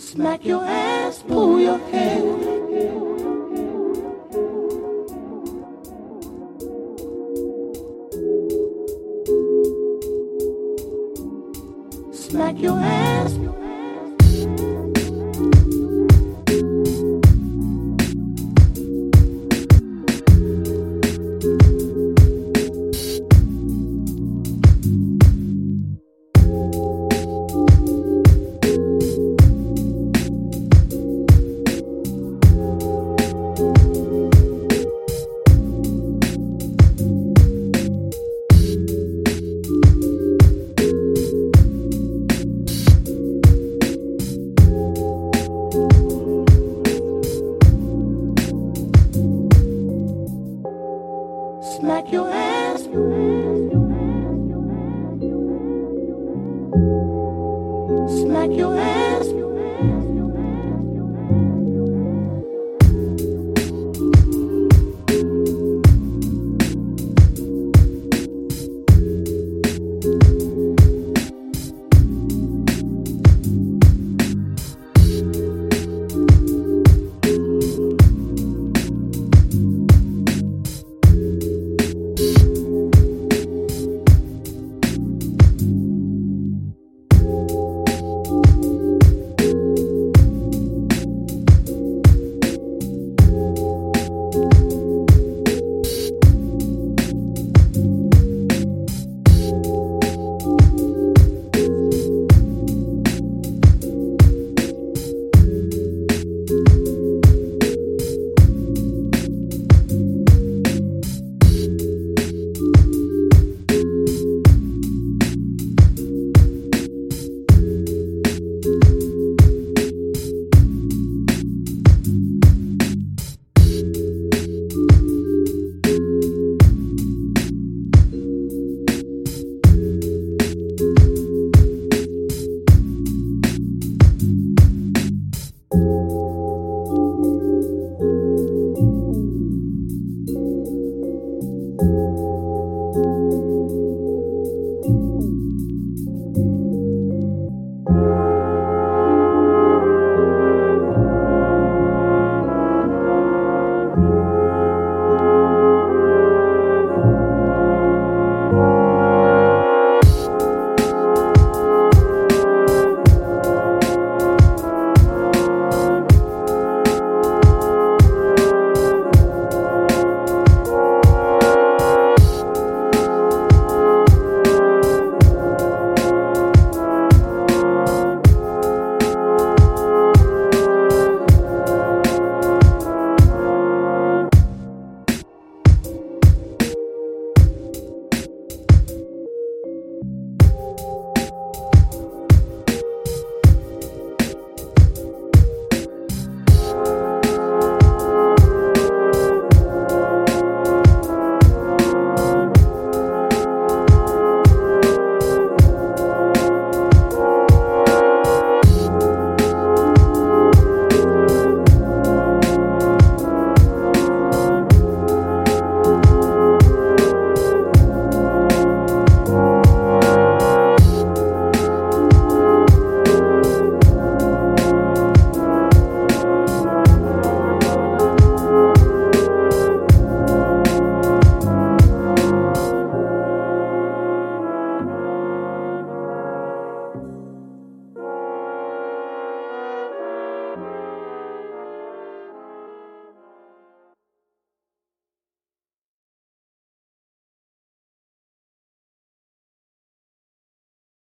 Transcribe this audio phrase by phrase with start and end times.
[0.00, 2.22] Smack your ass, pull your head.
[12.12, 13.59] Smack your ass.
[51.90, 52.82] Smack your ass.
[58.20, 58.99] Smack your ass.